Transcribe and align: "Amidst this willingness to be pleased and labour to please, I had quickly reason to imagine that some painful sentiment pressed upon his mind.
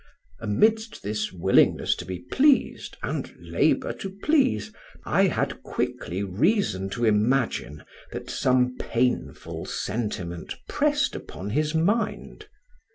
"Amidst 0.39 1.03
this 1.03 1.31
willingness 1.31 1.95
to 1.97 2.05
be 2.05 2.17
pleased 2.21 2.97
and 3.03 3.31
labour 3.39 3.93
to 3.93 4.09
please, 4.23 4.73
I 5.05 5.27
had 5.27 5.61
quickly 5.61 6.23
reason 6.23 6.89
to 6.97 7.05
imagine 7.05 7.83
that 8.11 8.27
some 8.27 8.77
painful 8.79 9.65
sentiment 9.67 10.55
pressed 10.67 11.13
upon 11.15 11.51
his 11.51 11.75
mind. 11.75 12.47